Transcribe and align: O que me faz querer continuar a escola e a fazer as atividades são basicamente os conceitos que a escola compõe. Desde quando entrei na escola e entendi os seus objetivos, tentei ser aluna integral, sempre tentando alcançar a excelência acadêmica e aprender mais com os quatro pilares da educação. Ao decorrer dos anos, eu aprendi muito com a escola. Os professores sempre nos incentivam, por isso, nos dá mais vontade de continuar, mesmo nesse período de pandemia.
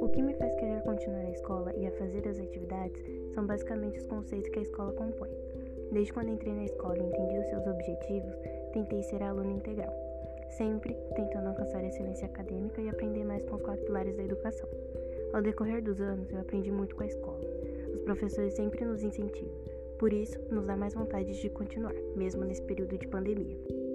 O 0.00 0.08
que 0.10 0.22
me 0.22 0.32
faz 0.34 0.54
querer 0.54 0.82
continuar 0.82 1.20
a 1.20 1.30
escola 1.30 1.74
e 1.76 1.86
a 1.86 1.90
fazer 1.92 2.26
as 2.26 2.38
atividades 2.38 3.04
são 3.34 3.46
basicamente 3.46 3.98
os 3.98 4.06
conceitos 4.06 4.48
que 4.48 4.58
a 4.58 4.62
escola 4.62 4.92
compõe. 4.92 5.28
Desde 5.92 6.12
quando 6.12 6.30
entrei 6.30 6.54
na 6.54 6.64
escola 6.64 6.96
e 6.96 7.02
entendi 7.02 7.38
os 7.38 7.46
seus 7.48 7.66
objetivos, 7.66 8.34
tentei 8.72 9.02
ser 9.02 9.22
aluna 9.22 9.52
integral, 9.52 9.92
sempre 10.56 10.96
tentando 11.14 11.48
alcançar 11.48 11.80
a 11.80 11.88
excelência 11.88 12.26
acadêmica 12.26 12.80
e 12.80 12.88
aprender 12.88 13.24
mais 13.24 13.44
com 13.44 13.56
os 13.56 13.62
quatro 13.62 13.84
pilares 13.84 14.16
da 14.16 14.24
educação. 14.24 14.68
Ao 15.34 15.42
decorrer 15.42 15.82
dos 15.82 16.00
anos, 16.00 16.30
eu 16.30 16.40
aprendi 16.40 16.70
muito 16.72 16.96
com 16.96 17.02
a 17.02 17.06
escola. 17.06 17.44
Os 17.92 18.00
professores 18.00 18.54
sempre 18.54 18.82
nos 18.84 19.02
incentivam, 19.02 19.58
por 19.98 20.12
isso, 20.12 20.38
nos 20.50 20.64
dá 20.64 20.74
mais 20.74 20.94
vontade 20.94 21.38
de 21.38 21.50
continuar, 21.50 21.94
mesmo 22.16 22.44
nesse 22.44 22.62
período 22.62 22.96
de 22.96 23.06
pandemia. 23.08 23.87